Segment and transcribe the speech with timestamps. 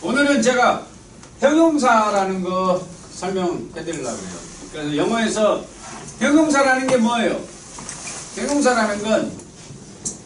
[0.00, 0.86] 오늘은 제가
[1.40, 4.38] 형용사라는 거 설명해 드리려고 해요.
[4.72, 5.64] 그래서 영어에서
[6.20, 7.40] 형용사라는 게 뭐예요?
[8.36, 9.32] 형용사라는 건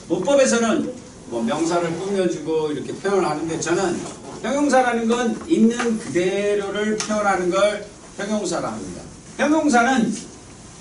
[0.09, 0.95] 문법에서는
[1.29, 4.01] 뭐 명사를 꾸며주고 이렇게 표현을 하는데 저는
[4.43, 7.87] 형용사라는 건 있는 그대로를 표현하는 걸
[8.19, 9.03] 형용사라 합니다.
[9.39, 10.15] 형용사는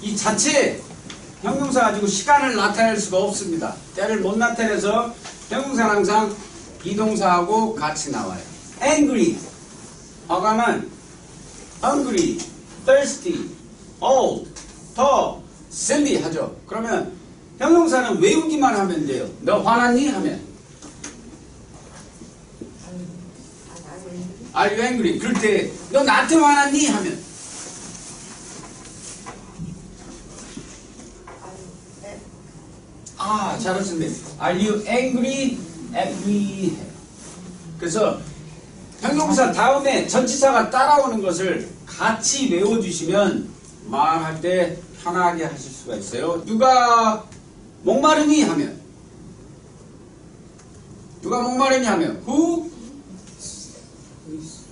[0.01, 0.81] 이 자체
[1.41, 3.73] 형용사 가지고 시간을 나타낼 수가 없습니다.
[3.95, 5.13] 때를 못 나타내서
[5.49, 6.35] 형용사는 항상
[6.81, 8.50] 비동사하고 같이 나와요.
[8.81, 9.37] Angry,
[10.27, 10.89] 화가는
[11.83, 12.37] hungry,
[12.85, 13.49] thirsty,
[13.99, 14.49] old,
[14.95, 15.41] tall,
[15.71, 16.55] silly 하죠.
[16.67, 17.13] 그러면
[17.59, 19.29] 형용사는 외우기만 하면 돼요.
[19.41, 20.07] 너 화났니?
[20.07, 20.41] 하면
[24.53, 25.19] Are you angry?
[25.19, 26.87] 그럴 때 너 나한테 화났니?
[26.87, 27.23] 하면
[33.17, 34.05] 아 잘하셨네.
[34.41, 35.57] Are you angry
[35.93, 36.77] at me?
[37.77, 38.19] 그래서
[39.01, 43.49] 형용사 다음에 전치사가 따라오는 것을 같이 외워주시면
[43.87, 46.43] 말할 때 편하게 하실 수가 있어요.
[46.45, 47.25] 누가
[47.83, 48.79] 목마르니 하면
[51.21, 52.69] 누가 목마르니 하면 who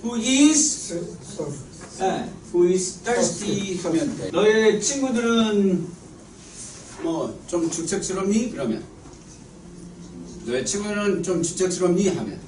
[0.04, 0.94] who is
[1.98, 4.30] 네, who is thirsty 하면 돼.
[4.30, 5.88] 너의 친구들은
[7.02, 8.52] 뭐 좀 주책스럽니?
[8.52, 8.84] 그러면
[10.46, 12.08] 너의 친구는 좀 주책스럽니?
[12.10, 12.38] 하면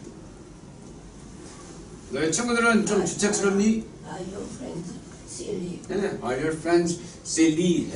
[2.12, 3.84] 너의 친구들은 좀 주책스럽니?
[4.06, 4.92] Are your friends
[5.28, 5.80] silly?
[5.88, 7.90] 네, Are your friends silly?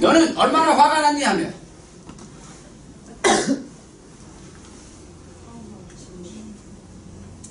[0.00, 1.22] 너는 얼마나 화가 났니?
[1.22, 1.54] 하면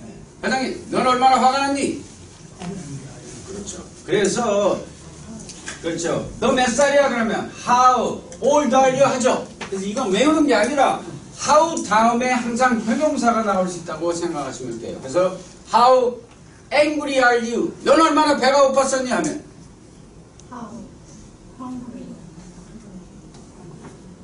[0.01, 2.03] 네, 회장님, 너는 얼마나 화가 났니?
[3.47, 3.83] 그렇죠.
[4.05, 4.81] 그래서
[5.81, 6.29] 그렇죠.
[6.39, 7.09] 너 몇 살이야?
[7.09, 9.03] 그러면 how old are you?
[9.13, 9.47] 하죠.
[9.69, 11.01] 그래서 이건 외우는 게 아니라
[11.47, 14.97] how 다음에 항상 형용사가 나올 수 있다고 생각하시면 돼요.
[15.01, 15.37] 그래서
[15.73, 16.17] how
[16.71, 17.73] angry are you?
[17.83, 19.07] 너는 얼마나 배가 고팠었니?
[19.09, 19.43] 하면
[20.51, 20.67] How
[21.59, 22.05] hungry?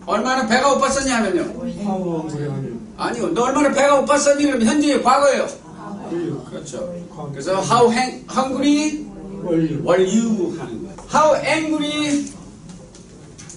[0.05, 1.09] 얼마나 배가 고팠었니?
[1.09, 1.41] 하면요.
[1.87, 3.27] 하고 그래가지고 아니요.
[3.33, 4.43] 너 얼마나 배가 고팠었니?
[4.43, 5.47] 그러면 현재 과거예요.
[6.49, 6.93] 그렇죠.
[7.31, 9.05] 그래서 how hang- hungry
[9.43, 10.95] 원료 were you 하는 거야.
[11.13, 12.25] How angry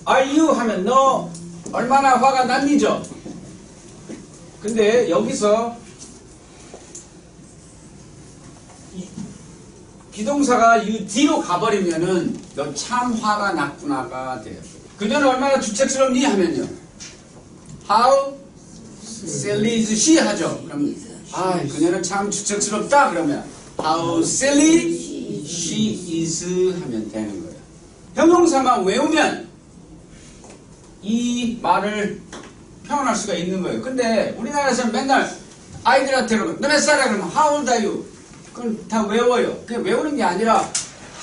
[0.08, 1.30] are you 하면 너
[1.72, 3.02] 얼마나 화가 났니죠?
[4.60, 5.74] 근데 여기서
[10.12, 14.60] 비동사가 you 뒤로 가버리면은 너 참 화가 났구나가 돼요.
[14.98, 16.68] 그녀는 얼마나 주책스럽니 하면요.
[17.90, 18.36] How
[19.24, 20.62] silly is she 하죠.
[20.66, 20.94] 그럼
[21.32, 23.44] 아 그녀는 참 주책스럽다 그러면
[23.82, 26.44] How silly she is
[26.82, 27.56] 하면 되는 거예요.
[28.14, 29.48] 형용사만 외우면
[31.02, 32.20] 이 말을
[32.86, 33.80] 표현할 수가 있는 거예요.
[33.80, 35.34] 근데 우리나라에서는 맨날
[35.84, 37.08] 아이들한테 그러면 너 몇 살이야?
[37.08, 38.04] 그러면 how old are you?
[38.52, 39.56] 그건 다 외워요.
[39.66, 40.70] 그게 외우는 게 아니라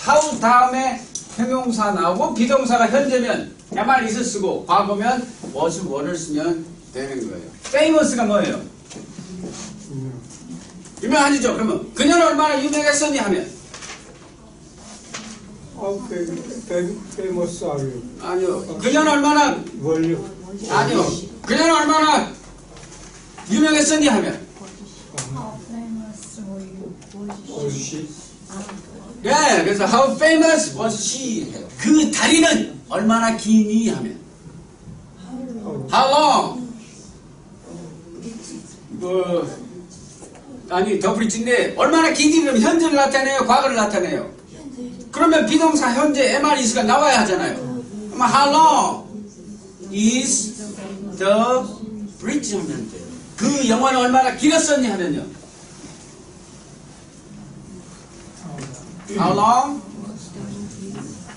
[0.07, 1.01] how 다음에
[1.35, 7.45] 형용사 나오고 비동사가 현재면 야만 있을 쓰고 과거면 was were를 쓰면 되는 거예요.
[7.65, 8.61] famous가 뭐예요?
[11.01, 11.53] 유명하죠?
[11.53, 13.59] 그러면 그녀는 얼마나 유명했었니 하면
[15.77, 15.97] 아,
[17.15, 17.91] 페이머스 알료
[18.21, 18.65] 아니요.
[18.81, 20.25] 그녀는 얼마나 원료
[20.69, 21.05] 아니요.
[21.45, 22.33] 그녀는 얼마나
[23.49, 24.47] 유명했었니 하면
[25.33, 25.58] How
[29.25, 31.53] 예, 그래서 how famous was she.
[31.77, 34.17] 그 다리는 얼마나 기니 하면
[35.91, 36.69] how long
[38.99, 39.69] 그
[40.69, 44.31] 아니 더블리치인데 얼마나 긴지 그러면 현재를 나타내요, 과거를 나타내요.
[45.11, 47.83] 그러면 비동사 현재 MR이스가 나와야 하잖아요.
[48.11, 49.07] 그러면 how long
[49.91, 50.55] is
[51.17, 51.33] the
[52.19, 53.01] bridge 하면 돼요.
[53.35, 55.38] 그 영화는 얼마나 길었었니 하면요.
[59.17, 59.81] How long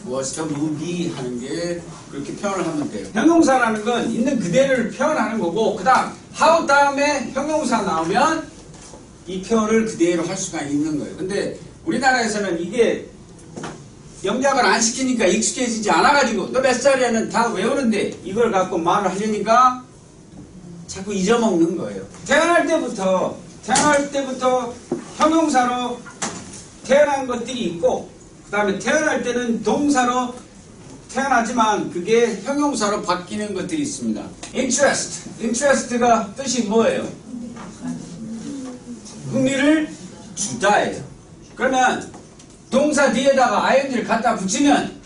[0.06, 1.80] was the movie 하는 게
[2.10, 3.06] 그렇게 표현을 하면 돼요.
[3.12, 8.50] 형용사라는 건 있는 그대로를 표현하는 거고 그 다음 how 다음에 형용사 나오면
[9.26, 11.16] 이 표현을 그대로 할 수가 있는 거예요.
[11.16, 13.08] 근데 우리나라에서는 이게
[14.24, 19.82] 영작을 안 시키니까 익숙해지지 않아가지고 너 몇 살이야는 다 외우는데 이걸 갖고 말을 하려니까
[20.86, 22.02] 자꾸 잊어먹는 거예요.
[22.26, 24.74] 태어날 때부터 태어날 때부터
[25.16, 25.98] 형용사로
[26.84, 28.10] 태어난 것들이 있고
[28.44, 30.34] 그 다음에 태어날 때는 동사로
[31.12, 34.22] 태어나지만 그게 형용사로 바뀌는 것들이 있습니다.
[34.54, 35.30] interest.
[35.40, 37.06] interest가 뜻이 뭐예요?
[39.30, 39.90] 흥미를
[40.34, 41.02] 주다예요.
[41.54, 42.10] 그러면
[42.70, 45.02] 동사 뒤에다가 ing를 갖다 붙이면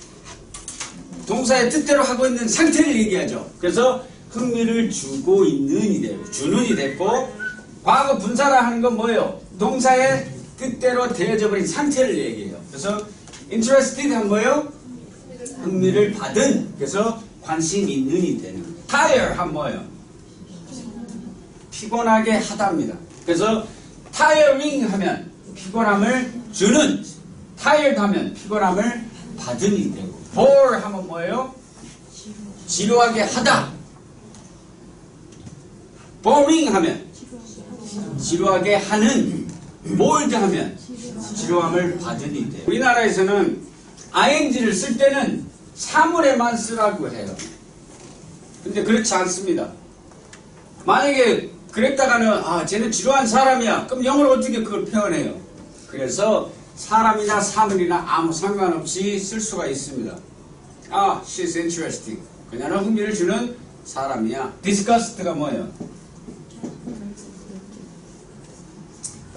[1.26, 3.50] 동사의 뜻대로 하고 있는 상태를 얘기하죠.
[3.58, 6.30] 그래서 흥미를 주고 있는이 돼요.
[6.30, 7.32] 주는 이 됐고
[7.82, 9.40] 과거 분사라 하는 건 뭐예요?
[9.58, 12.60] 동사의 뜻대로 되어져 버린 상태를 얘기해요.
[12.68, 13.06] 그래서
[13.50, 14.72] interested 한 뭐예요?
[15.62, 19.84] 흥미를 받은 그래서 관심 있는이 되는 tire 한 뭐예요?
[21.70, 22.96] 피곤하게 하답니다.
[23.24, 23.66] 그래서
[24.12, 27.04] tiring 하면 피곤함을 주는
[27.58, 29.04] tired 하면 피곤함을
[29.38, 31.54] 받은이 되고 bore 하면 뭐예요?
[32.66, 33.72] 지루하게 하다
[36.22, 37.06] boring 하면
[38.18, 39.45] 지루하게 하는
[39.96, 40.78] bored 하면
[41.36, 42.62] 지루함을 받은이 돼요.
[42.66, 43.62] 우리나라에서는
[44.12, 47.34] ing를 쓸 때는 사물에만 쓰라고 해요.
[48.64, 49.70] 근데 그렇지 않습니다.
[50.84, 53.86] 만약에 그랬다가는 아 쟤는 지루한 사람이야.
[53.86, 55.38] 그럼 영어로 어떻게 그걸 표현해요?
[55.88, 60.16] 그래서 사람이나 사물이나 아무 상관없이 쓸 수가 있습니다.
[60.90, 62.22] 아, she's interesting.
[62.50, 64.52] 그녀는 흥미를 주는 사람이야.
[64.62, 65.68] disgust가 뭐예요?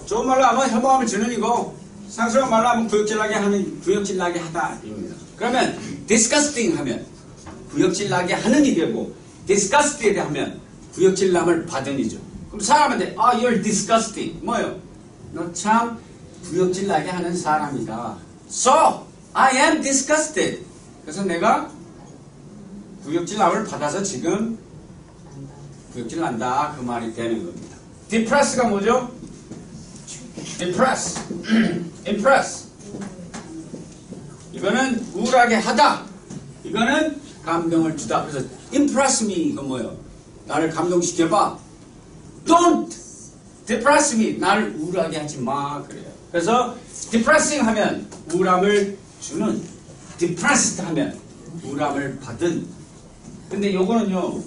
[0.09, 1.77] 좋은 말로 하면 혐오함을 주는 이고
[2.09, 5.15] 상스러운 말로 하면 구역질나게 하는 구역질나게 하다 입니다.
[5.38, 5.77] 그러면
[6.07, 7.06] disgusting 하면
[7.69, 9.13] 구역질나게 하는 이 되고
[9.45, 10.59] disgusted 하면
[10.95, 12.17] 구역질남을 받은 이죠.
[12.47, 14.79] 그럼 사람한테 아 you're disgusting 뭐예요?
[15.31, 16.00] 너 참
[16.45, 18.17] 구역질나게 하는 사람이다.
[18.50, 20.65] So I am disgusted.
[21.03, 21.69] 그래서 내가
[23.03, 24.57] 구역질남을 받아서 지금
[25.94, 27.77] 구역질난다 그 말이 되는 겁니다.
[28.09, 29.19] depress가 뭐죠?
[30.57, 31.19] Depress,
[32.07, 32.68] impress.
[34.53, 36.06] 이거는 우울하게 하다.
[36.63, 38.25] 이거는 감동을 주다.
[38.25, 39.97] 그래서 impress me 이거 뭐예요?
[40.45, 41.57] 나를 감동시켜봐.
[42.45, 42.94] Don't
[43.65, 44.38] depress me.
[44.38, 45.83] 나를 우울하게 하지 마.
[45.83, 46.06] 그래요.
[46.31, 46.75] 그래서
[47.12, 49.63] depressing 하면 우울함을 주는,
[50.18, 51.19] depressed 하면
[51.63, 52.68] 우울함을 받은.
[53.50, 54.44] 근데 요거는요,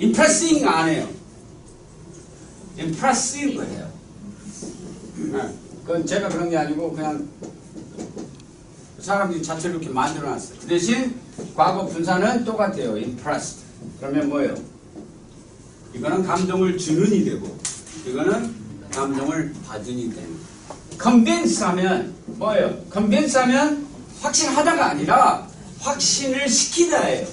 [0.00, 1.08] impressing 안 해요.
[2.78, 3.95] impressive 해요.
[5.16, 5.54] 네,
[5.84, 7.28] 그건 제가 그런 게 아니고 그냥
[9.00, 10.58] 사람들이 자체로 이렇게 만들어 놨어요.
[10.60, 11.14] 그 대신
[11.54, 12.92] 과거 분사는 똑같아요.
[12.96, 13.60] impressed.
[14.00, 14.54] 그러면 뭐예요?
[15.94, 17.58] 이거는 감동을 주는이 되고
[18.06, 18.54] 이거는
[18.92, 20.36] 감동을 받은이 되는.
[21.00, 22.76] convince 하면 뭐예요?
[22.92, 23.86] convince 하면
[24.20, 25.48] 확신하다가 아니라
[25.80, 27.26] 확신을 시키다예요.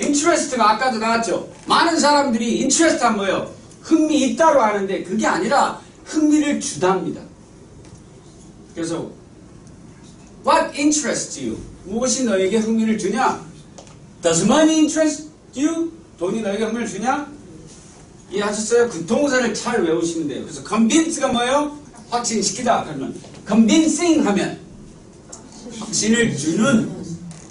[0.00, 1.50] interest가 아까도 나왔죠.
[1.66, 3.50] 많은 사람들이 interest 한 뭐예요?
[3.82, 5.80] 흥미 있다로 하는데 그게 아니라
[6.10, 7.20] 흥미를 주답니다.
[8.74, 9.10] 그래서
[10.46, 11.58] What interests you?
[11.84, 13.44] 무엇이 너에게 흥미를 주냐?
[14.22, 15.92] Does money interest you?
[16.18, 17.30] 돈이 너에게 흥미를 주냐?
[18.32, 18.88] 이해하셨어요?
[18.88, 20.42] 그 동사를 잘 외우시면 돼요.
[20.42, 21.78] 그래서 convince가 뭐예요?
[22.10, 22.84] 확신시키다.
[22.84, 23.14] 그러면
[23.46, 24.58] convincing 하면
[25.78, 26.90] 확신을 주는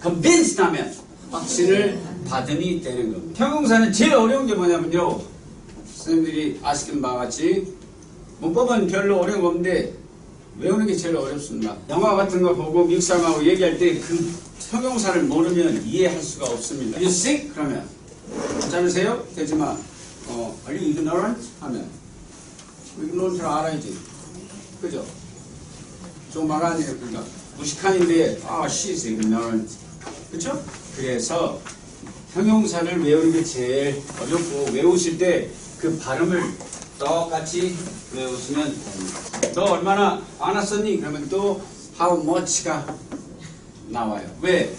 [0.01, 0.93] convinced 하면
[1.31, 3.45] 확신을 받음이 되는 겁니다.
[3.45, 5.21] 형용사는 제일 어려운 게 뭐냐면요.
[5.95, 7.79] 선생님들이 아시는 바와 같이
[8.39, 9.93] 문법은 별로 어려운 거 없는데
[10.59, 11.75] 외우는 게 제일 어렵습니다.
[11.89, 14.33] 영화 같은 거 보고 미국 사람하고 얘기할 때 그
[14.69, 16.97] 형용사를 모르면 이해할 수가 없습니다.
[16.99, 17.49] You sick?
[17.53, 17.87] 그러면
[18.59, 19.25] 괜찮으세요?
[19.35, 19.69] 되지만
[20.27, 21.41] 어, are you ignorant?
[21.61, 21.89] 하면
[22.99, 23.97] ignorant를 알아야지.
[24.81, 25.03] 그죠?
[26.31, 27.23] 좀 말하니까 그러니까
[27.57, 29.73] 무식한인데 아 she's ignorant.
[30.31, 30.61] 그죠?
[30.95, 31.59] 그래서
[32.33, 35.49] 형용사를 외우는 게 제일 어렵고 외우실 때
[35.79, 36.43] 그 발음을
[36.99, 37.75] 똑같이
[38.13, 39.19] 외우시면 됩니다.
[39.55, 40.97] 너 얼마나 안 왔었니?
[40.99, 41.61] 그러면 또
[41.99, 42.85] how much가
[43.87, 44.29] 나와요.
[44.41, 44.75] 왜?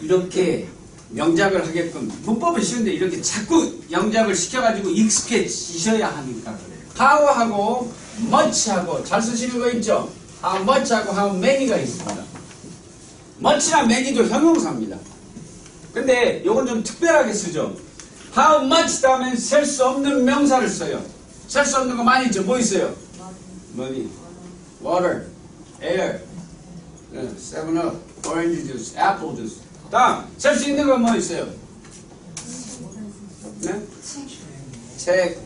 [0.00, 0.66] 이렇게
[1.10, 6.78] 명작을 하게끔 문법은 쉬운데 이렇게 자꾸 영작을 시켜가지고 익숙해지셔야 하니까 그래요.
[6.98, 10.10] how하고 much하고 잘 쓰시는 거 있죠?
[10.44, 12.24] how much하고 how many가 있습니다.
[13.40, 14.96] much나 many도 형용사입니다.
[15.92, 17.74] 근데 요건 좀 특별하게 쓰죠.
[18.36, 21.02] How much 다음엔 셀 수 없는 명사를 써요.
[21.48, 22.42] 셀수 없는 거 많이 있죠.
[22.44, 22.94] 뭐 있어요?
[23.74, 24.08] Money,
[24.82, 25.26] water,
[25.82, 26.20] air,
[27.12, 27.96] 네, seven up,
[28.28, 29.60] orange juice, apple juice.
[29.90, 31.46] 다음 셀수 있는 건 뭐 있어요?
[33.62, 33.82] 네?
[34.96, 35.40] 책,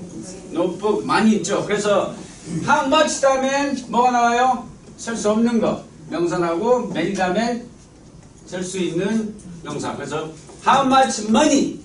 [0.50, 1.64] 노트북 많이 있죠.
[1.66, 2.14] 그래서
[2.68, 4.68] how much 다음엔 뭐가 나와요?
[4.96, 5.84] 셀수 없는 거.
[6.08, 7.68] 명사 나오고 many 다음엔
[8.46, 9.94] 셀수 있는 명사.
[9.96, 10.30] 그래서
[10.66, 11.78] how much money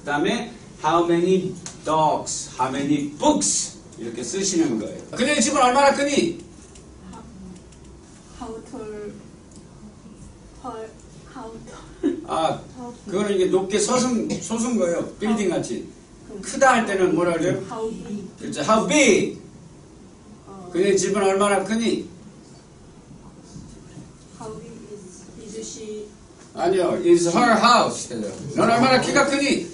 [0.00, 0.52] 그 다음에
[0.84, 5.00] how many dogs, how many books 이렇게 쓰시는 거예요.
[5.12, 6.42] 그녀의 집은 얼마나 크니?
[8.40, 9.12] How tall?
[10.64, 10.86] How,
[11.34, 11.52] how
[12.02, 12.22] tall?
[12.26, 12.60] 아,
[13.06, 15.06] 그거는 이게 높게 솟은, 솟은 거예요.
[15.20, 15.88] 빌딩 같이.
[16.42, 17.62] 크다 할 때는 뭐라 그래요?
[17.70, 18.24] How big?
[18.40, 18.60] 그렇죠.
[18.62, 19.38] How big?
[20.46, 22.08] 어, 그녀의 집은 얼마나 크니?
[24.40, 26.08] how big is, is she?
[26.54, 26.98] 아니요.
[27.04, 28.08] Is her house.
[28.56, 29.73] 넌 얼마나 키가 크니?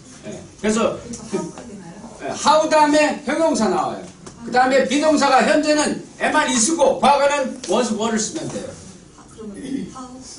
[0.27, 0.41] 예.
[0.61, 0.97] 그래서
[1.31, 1.53] 그,
[2.23, 4.03] 예, how 다음에 형용사 나와요.
[4.45, 8.69] 그 다음에 비동사가 현재는 MRE 쓰고 과거는 was were를 쓰면 돼요.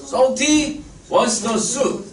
[0.04, 2.04] salty was the soup.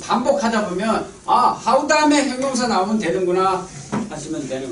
[0.00, 3.66] 반복하다 보면 아 how 다음에 형용사 나오면 되는구나
[4.08, 4.64] 하시면 되는 거예요.